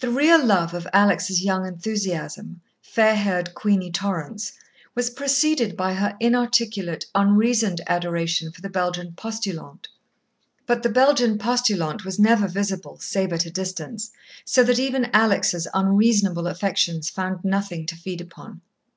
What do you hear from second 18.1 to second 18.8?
upon.